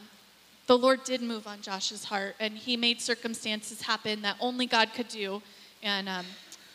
[0.68, 4.94] the Lord did move on Josh's heart, and he made circumstances happen that only God
[4.94, 5.42] could do.
[5.82, 6.26] And um,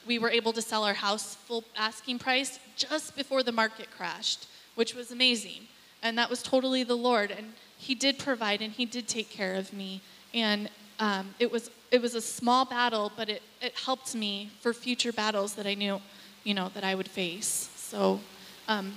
[0.06, 4.48] we were able to sell our house full asking price just before the market crashed,
[4.74, 5.68] which was amazing.
[6.02, 7.30] And that was totally the Lord.
[7.30, 10.00] And he did provide and he did take care of me.
[10.34, 14.72] And um, it was it was a small battle, but it, it helped me for
[14.72, 16.00] future battles that I knew,
[16.42, 17.70] you know, that I would face.
[17.76, 18.18] So,
[18.66, 18.94] um,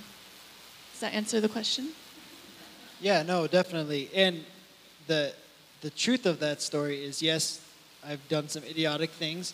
[0.92, 1.90] does that answer the question?
[3.00, 4.08] Yeah, no, definitely.
[4.14, 4.42] And
[5.06, 5.34] the
[5.82, 7.60] the truth of that story is yes,
[8.02, 9.52] I've done some idiotic things.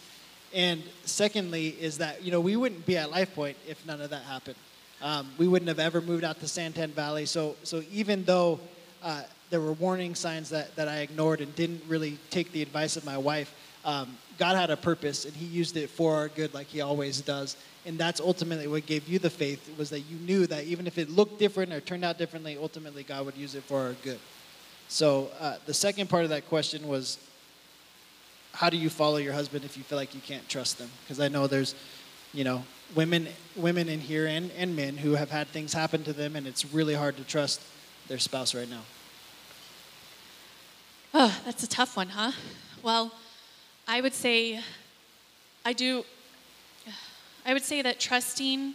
[0.54, 4.10] And secondly, is that you know we wouldn't be at Life Point if none of
[4.10, 4.56] that happened.
[5.02, 7.26] Um, we wouldn't have ever moved out to Santan Valley.
[7.26, 8.60] So so even though
[9.02, 9.22] uh,
[9.52, 13.04] there were warning signs that, that I ignored and didn't really take the advice of
[13.04, 13.54] my wife.
[13.84, 17.20] Um, God had a purpose, and He used it for our good, like He always
[17.20, 17.58] does.
[17.84, 20.96] And that's ultimately what gave you the faith was that you knew that even if
[20.96, 24.18] it looked different or turned out differently, ultimately God would use it for our good.
[24.88, 27.18] So uh, the second part of that question was,
[28.54, 30.88] how do you follow your husband if you feel like you can't trust them?
[31.04, 31.74] Because I know there's,
[32.32, 36.14] you know, women women in here and, and men who have had things happen to
[36.14, 37.60] them, and it's really hard to trust
[38.08, 38.80] their spouse right now.
[41.14, 42.32] Oh, that's a tough one, huh?
[42.82, 43.12] Well,
[43.86, 44.60] I would say,
[45.62, 46.06] I do,
[47.44, 48.72] I would say that trusting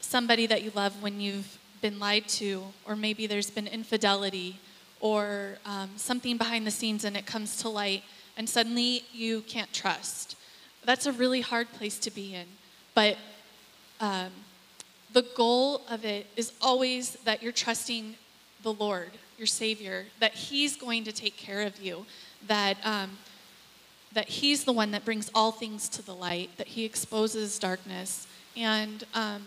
[0.00, 4.58] somebody that you love when you've been lied to, or maybe there's been infidelity,
[4.98, 8.02] or um, something behind the scenes and it comes to light,
[8.36, 10.34] and suddenly you can't trust.
[10.84, 12.46] That's a really hard place to be in.
[12.96, 13.16] But
[14.00, 14.30] um,
[15.12, 18.16] the goal of it is always that you're trusting
[18.64, 22.06] the Lord, your Savior, that He's going to take care of you,
[22.46, 23.18] that, um,
[24.12, 28.26] that He's the one that brings all things to the light, that He exposes darkness.
[28.56, 29.42] And um,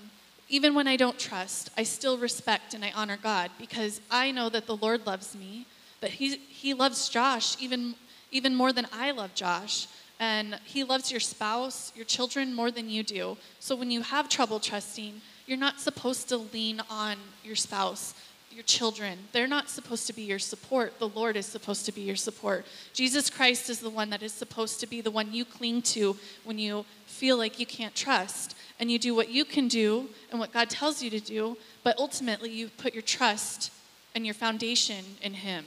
[0.50, 4.50] even when I don't trust, I still respect and I honor God because I know
[4.50, 5.66] that the Lord loves me,
[6.02, 7.96] that He, he loves Josh even,
[8.32, 9.88] even more than I love Josh.
[10.20, 13.38] And He loves your spouse, your children more than you do.
[13.60, 18.14] So when you have trouble trusting, you're not supposed to lean on your spouse
[18.58, 19.20] your children.
[19.34, 20.98] They're not supposed to be your support.
[20.98, 22.66] The Lord is supposed to be your support.
[22.92, 26.18] Jesus Christ is the one that is supposed to be the one you cling to
[26.44, 28.58] when you feel like you can't trust.
[28.80, 32.00] And you do what you can do and what God tells you to do, but
[32.00, 33.72] ultimately you put your trust
[34.16, 35.64] and your foundation in Him.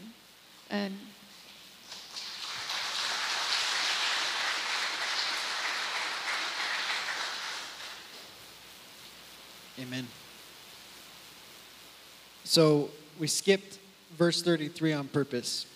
[0.69, 0.95] And
[9.81, 10.09] Amen.
[12.51, 13.79] So we skipped
[14.19, 15.67] verse 33 on purpose.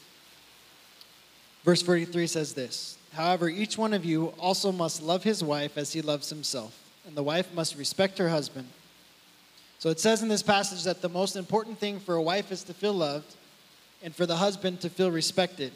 [1.62, 5.92] Verse 33 says this However, each one of you also must love his wife as
[5.92, 8.66] he loves himself, and the wife must respect her husband.
[9.78, 12.64] So it says in this passage that the most important thing for a wife is
[12.64, 13.36] to feel loved
[14.02, 15.70] and for the husband to feel respected.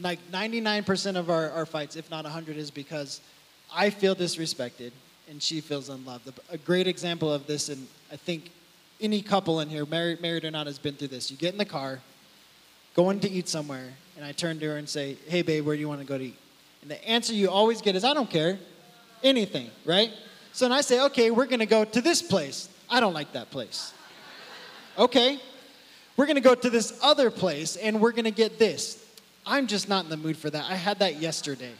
[0.00, 3.20] Like 99% of our, our fights, if not 100, is because
[3.74, 4.92] I feel disrespected
[5.28, 6.32] and she feels unloved.
[6.48, 8.52] A great example of this, and I think
[9.00, 11.30] any couple in here, married, married or not, has been through this.
[11.30, 12.00] You get in the car,
[12.94, 15.80] going to eat somewhere, and I turn to her and say, Hey, babe, where do
[15.80, 16.36] you want to go to eat?
[16.82, 18.58] And the answer you always get is, I don't care.
[19.22, 20.10] Anything, right?
[20.52, 22.68] So then I say, Okay, we're going to go to this place.
[22.90, 23.92] I don't like that place.
[24.98, 25.38] Okay,
[26.16, 29.04] we're going to go to this other place and we're going to get this.
[29.46, 30.64] I'm just not in the mood for that.
[30.68, 31.72] I had that yesterday.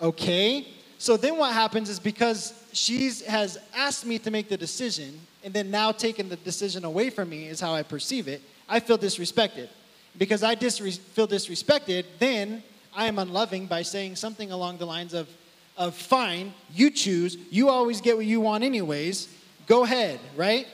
[0.00, 5.20] Okay, so then what happens is because she has asked me to make the decision
[5.44, 8.80] and then now taking the decision away from me is how I perceive it, I
[8.80, 9.68] feel disrespected.
[10.16, 12.62] Because I disre- feel disrespected, then
[12.96, 15.28] I am unloving by saying something along the lines of,
[15.76, 19.28] of fine, you choose, you always get what you want anyways,
[19.66, 20.66] go ahead, right?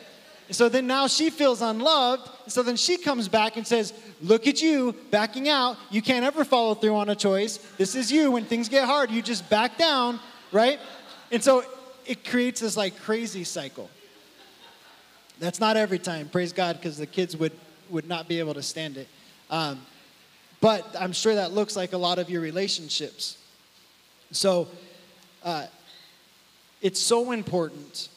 [0.51, 2.29] So then now she feels unloved.
[2.49, 5.77] So then she comes back and says, Look at you backing out.
[5.91, 7.57] You can't ever follow through on a choice.
[7.79, 8.33] This is you.
[8.33, 10.19] When things get hard, you just back down,
[10.53, 10.79] right?
[11.31, 11.65] And so
[12.11, 13.89] it creates this like crazy cycle.
[15.39, 17.53] That's not every time, praise God, because the kids would,
[17.89, 19.07] would not be able to stand it.
[19.49, 19.81] Um,
[20.61, 23.39] but I'm sure that looks like a lot of your relationships.
[24.33, 24.67] So
[25.45, 25.67] uh,
[26.83, 28.09] it's so important.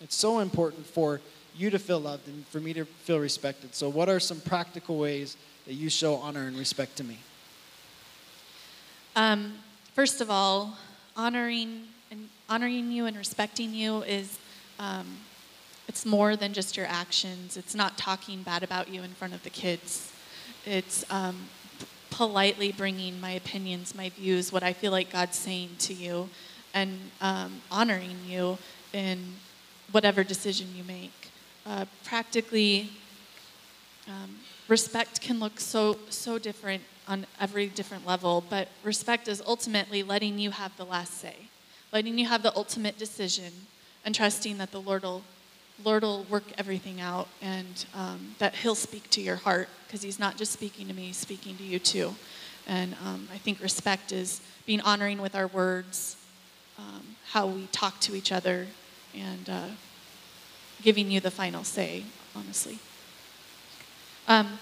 [0.00, 1.20] It's so important for
[1.56, 3.74] you to feel loved and for me to feel respected.
[3.74, 7.18] So, what are some practical ways that you show honor and respect to me?
[9.16, 9.54] Um,
[9.94, 10.76] first of all,
[11.16, 11.86] honoring
[12.48, 14.38] honoring you and respecting you is
[14.78, 15.18] um,
[15.88, 17.56] it's more than just your actions.
[17.56, 20.12] It's not talking bad about you in front of the kids.
[20.64, 21.48] It's um,
[22.10, 26.28] politely bringing my opinions, my views, what I feel like God's saying to you,
[26.74, 28.58] and um, honoring you
[28.92, 29.34] in
[29.92, 31.30] whatever decision you make.
[31.64, 32.90] Uh, practically,
[34.08, 34.36] um,
[34.68, 40.38] respect can look so so different on every different level, but respect is ultimately letting
[40.38, 41.36] you have the last say,
[41.92, 43.52] letting you have the ultimate decision,
[44.04, 45.22] and trusting that the Lord will
[45.84, 50.18] Lord will work everything out and um, that He'll speak to your heart because He's
[50.18, 52.14] not just speaking to me, He's speaking to you too.
[52.66, 56.16] And um, I think respect is being honoring with our words,
[56.78, 58.66] um, how we talk to each other,
[59.14, 59.68] and uh,
[60.82, 62.78] giving you the final say, honestly.
[64.26, 64.58] Um,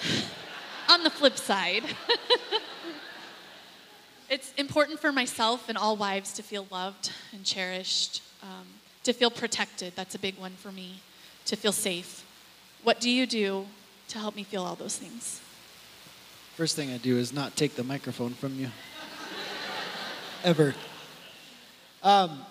[0.88, 1.84] on the flip side,
[4.34, 8.20] it's important for myself and all wives to feel loved and cherished.
[8.42, 8.66] Um,
[9.04, 11.00] to feel protected, that's a big one for me.
[11.46, 12.24] To feel safe.
[12.82, 13.66] What do you do
[14.08, 15.40] to help me feel all those things?
[16.56, 18.70] First thing I do is not take the microphone from you.
[20.42, 20.74] Ever.
[22.02, 22.44] Um,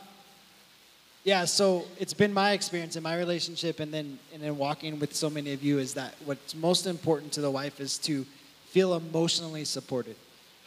[1.25, 5.13] Yeah, so it's been my experience in my relationship and then and then walking with
[5.13, 8.25] so many of you is that what's most important to the wife is to
[8.71, 10.15] feel emotionally supported.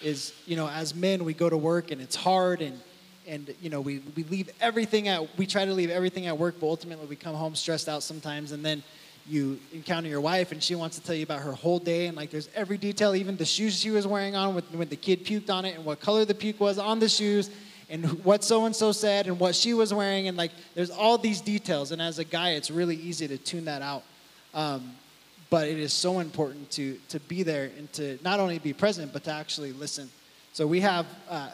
[0.02, 2.80] Is, you know, as men we go to work and it's hard and
[3.28, 6.56] and you know, we, we leave everything at we try to leave everything at work,
[6.60, 8.82] but ultimately we come home stressed out sometimes and then
[9.28, 12.16] you encounter your wife and she wants to tell you about her whole day and
[12.16, 15.24] like there's every detail, even the shoes she was wearing on with, when the kid
[15.24, 17.50] puked on it and what color the puke was on the shoes
[17.90, 21.18] and what so and so said and what she was wearing and like there's all
[21.18, 24.04] these details and as a guy it's really easy to tune that out.
[24.54, 24.92] Um,
[25.50, 29.12] but it is so important to to be there and to not only be present
[29.12, 30.10] but to actually listen
[30.52, 31.50] so we have uh,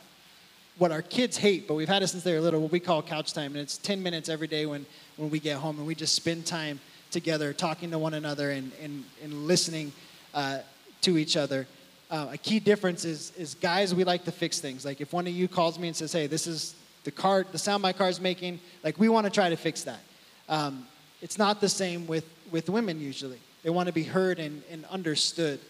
[0.78, 3.03] what our kids hate but we've had it since they were little what we call
[3.03, 4.86] couch time and it's 10 minutes every day when
[5.16, 6.80] when we get home and we just spend time
[7.11, 9.93] together talking to one another and and, and listening
[10.34, 10.59] uh,
[11.01, 11.66] to each other
[12.12, 14.84] uh, a key difference is, is guys, we like to fix things.
[14.84, 16.74] Like if one of you calls me and says, hey, this is
[17.05, 20.01] the car, the sound my car's making, like we want to try to fix that.
[20.47, 20.86] Um,
[21.22, 23.38] it's not the same with, with women usually.
[23.62, 25.60] They want to be heard and, and understood.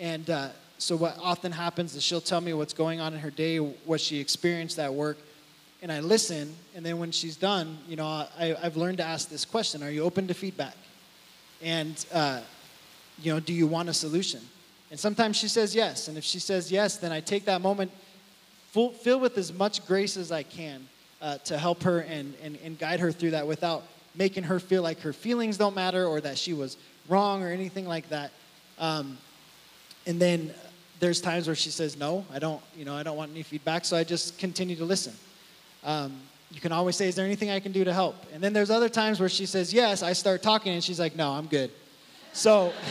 [0.00, 3.30] And uh, so what often happens is she'll tell me what's going on in her
[3.30, 5.18] day, what she experienced at work,
[5.82, 6.54] and I listen.
[6.74, 9.90] And then when she's done, you know, I, I've learned to ask this question: Are
[9.90, 10.76] you open to feedback?
[11.62, 12.40] And uh,
[13.22, 14.40] you know, do you want a solution?
[14.90, 16.08] And sometimes she says yes.
[16.08, 17.90] And if she says yes, then I take that moment,
[18.70, 20.86] full, fill with as much grace as I can
[21.20, 23.84] uh, to help her and, and, and guide her through that without
[24.14, 26.76] making her feel like her feelings don't matter or that she was
[27.08, 28.30] wrong or anything like that.
[28.78, 29.18] Um,
[30.06, 30.52] and then
[31.00, 33.84] there's times where she says no, I don't, you know, I don't want any feedback,
[33.84, 35.14] so I just continue to listen.
[35.84, 36.14] Um,
[36.50, 38.70] you can always say, "Is there anything I can do to help?" And then there's
[38.70, 41.70] other times where she says yes, I start talking, and she's like, "No, I'm good."
[42.32, 42.72] So.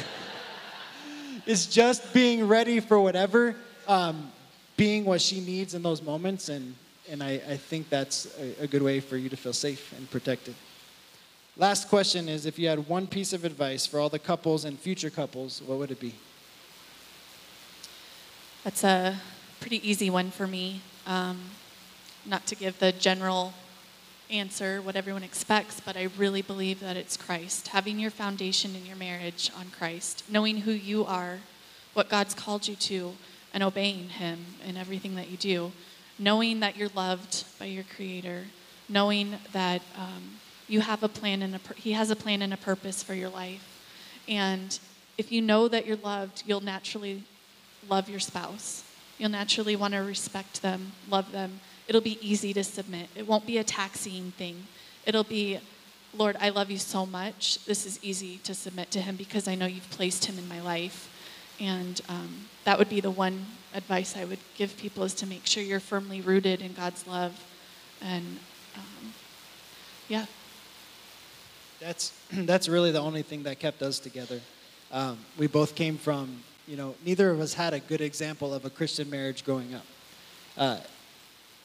[1.46, 3.56] it's just being ready for whatever,
[3.88, 4.32] um,
[4.78, 6.50] being what she needs in those moments.
[6.50, 6.76] And,
[7.10, 10.10] and I, I think that's a, a good way for you to feel safe and
[10.10, 10.56] protected.
[11.56, 14.80] Last question is if you had one piece of advice for all the couples and
[14.80, 16.16] future couples, what would it be?
[18.64, 19.20] That's a
[19.60, 20.82] pretty easy one for me.
[21.06, 21.40] Um,
[22.26, 23.54] not to give the general
[24.32, 27.68] answer what everyone expects, but I really believe that it's Christ.
[27.68, 31.38] Having your foundation in your marriage on Christ, knowing who you are,
[31.94, 33.14] what God's called you to,
[33.54, 35.72] and obeying Him in everything that you do,
[36.18, 38.46] knowing that you're loved by your Creator,
[38.90, 42.58] knowing that um, you have a plan and a He has a plan and a
[42.58, 43.84] purpose for your life,
[44.28, 44.80] and
[45.18, 47.24] if you know that you're loved, you'll naturally
[47.90, 48.84] love your spouse.
[49.20, 53.10] You'll naturally want to respect them, love them, it'll be easy to submit.
[53.16, 54.68] It won't be a taxing thing.
[55.06, 55.60] It'll be,
[56.16, 57.64] Lord, I love you so much.
[57.66, 60.62] This is easy to submit to Him because I know you've placed Him in my
[60.62, 61.10] life.
[61.60, 65.46] And um, that would be the one advice I would give people is to make
[65.46, 67.40] sure you're firmly rooted in God's love.
[68.02, 68.40] And
[68.76, 69.14] um,
[70.08, 70.26] yeah.
[71.84, 74.40] That's, that's really the only thing that kept us together.
[74.92, 78.66] Um, we both came from, you know, neither of us had a good example of
[78.66, 79.86] a Christian marriage growing up.
[80.58, 80.78] Uh,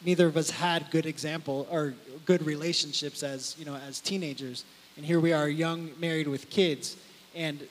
[0.05, 1.95] neither of us had good example or
[2.25, 4.65] good relationships as you know as teenagers
[4.97, 6.97] and here we are young married with kids
[7.35, 7.67] and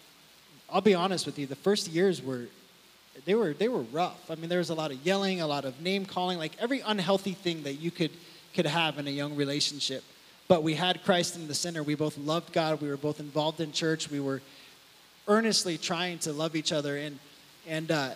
[0.70, 2.48] i'll be honest with you the first years were
[3.24, 5.64] they were they were rough i mean there was a lot of yelling a lot
[5.64, 8.12] of name calling like every unhealthy thing that you could
[8.54, 10.04] could have in a young relationship
[10.48, 11.84] but we had christ in the center.
[11.84, 12.82] We both loved god.
[12.82, 14.10] We were both involved in church.
[14.10, 14.42] We were
[15.28, 16.98] earnestly trying to love each other.
[16.98, 17.20] And
[17.68, 18.12] and uh,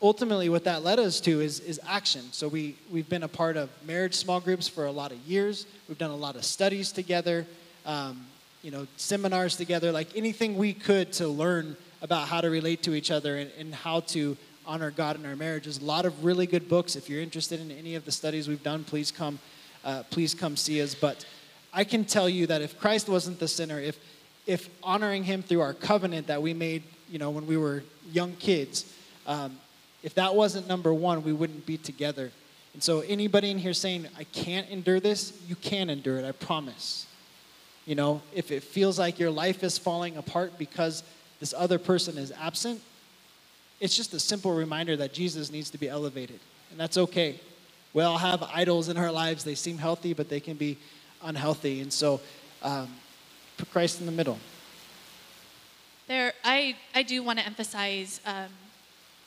[0.00, 2.22] ultimately what that led us to is, is action.
[2.32, 5.66] So we, we've been a part of marriage small groups for a lot of years.
[5.88, 7.46] We've done a lot of studies together
[7.86, 8.26] um,
[8.62, 12.94] you know seminars together like anything we could to learn about how to relate to
[12.94, 15.78] each other and, and how to honor god in our marriages.
[15.78, 16.94] A lot of really good books.
[16.94, 19.38] If you're interested in any of the studies we've done please come
[19.84, 21.24] uh, please come see us but
[21.72, 23.98] i can tell you that if christ wasn't the sinner, if
[24.46, 28.32] if honoring him through our covenant that we made you know when we were young
[28.34, 29.56] kids um,
[30.02, 32.30] if that wasn't number one, we wouldn't be together.
[32.72, 36.32] And so, anybody in here saying, I can't endure this, you can endure it, I
[36.32, 37.06] promise.
[37.86, 41.02] You know, if it feels like your life is falling apart because
[41.40, 42.80] this other person is absent,
[43.80, 46.38] it's just a simple reminder that Jesus needs to be elevated.
[46.70, 47.40] And that's okay.
[47.92, 49.42] We all have idols in our lives.
[49.42, 50.78] They seem healthy, but they can be
[51.22, 51.80] unhealthy.
[51.80, 52.20] And so,
[52.62, 52.88] um,
[53.56, 54.38] put Christ in the middle.
[56.06, 58.48] There, I, I do want to emphasize um,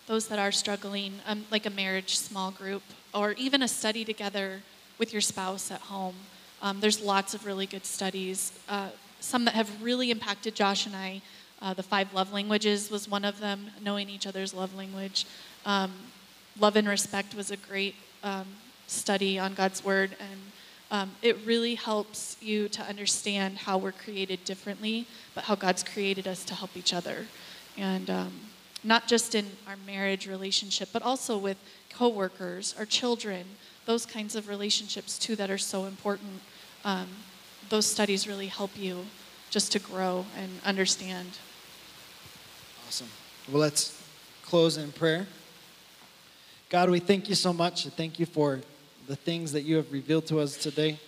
[0.07, 2.83] those that are struggling, um, like a marriage small group,
[3.13, 4.61] or even a study together
[4.97, 6.15] with your spouse at home.
[6.61, 8.51] Um, there's lots of really good studies.
[8.67, 8.89] Uh,
[9.19, 11.21] some that have really impacted Josh and I.
[11.61, 15.25] Uh, the five love languages was one of them, knowing each other's love language.
[16.59, 18.47] Love and respect was a great um,
[18.87, 20.39] study on God's word, and
[20.93, 26.27] Um, it really helps you to understand how we're created differently, but how God's created
[26.27, 27.25] us to help each other.
[27.77, 28.31] And um,
[28.83, 31.57] not just in our marriage relationship, but also with
[31.89, 33.43] coworkers, our children,
[33.85, 36.41] those kinds of relationships too that are so important.
[36.85, 37.07] Um,
[37.69, 39.05] those studies really help you
[39.49, 41.39] just to grow and understand.
[42.87, 43.09] Awesome.
[43.49, 43.97] Well, let's
[44.45, 45.25] close in prayer.
[46.73, 47.85] God, we thank you so much.
[47.85, 48.59] Thank you for
[49.05, 50.99] the things that you have revealed to us today.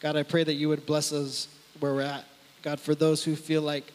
[0.00, 1.48] God, I pray that you would bless us
[1.80, 2.24] where we're at.
[2.62, 3.92] God, for those who feel like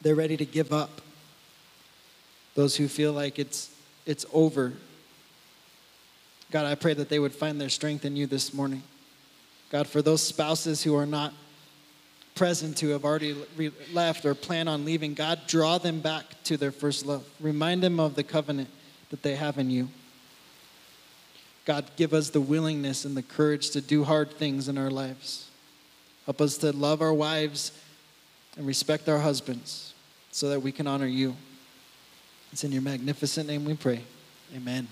[0.00, 1.00] they're ready to give up,
[2.54, 3.74] those who feel like it's,
[4.06, 4.74] it's over,
[6.52, 8.84] God, I pray that they would find their strength in you this morning.
[9.72, 11.34] God, for those spouses who are not
[12.36, 16.56] present, who have already re- left or plan on leaving, God, draw them back to
[16.56, 17.28] their first love.
[17.40, 18.68] Remind them of the covenant
[19.10, 19.88] that they have in you.
[21.64, 25.50] God, give us the willingness and the courage to do hard things in our lives.
[26.24, 27.72] Help us to love our wives
[28.56, 29.94] and respect our husbands
[30.30, 31.36] so that we can honor you.
[32.52, 34.02] It's in your magnificent name we pray.
[34.56, 34.88] Amen.